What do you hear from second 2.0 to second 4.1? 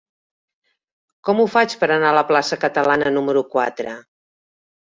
a la plaça Catalana número quatre?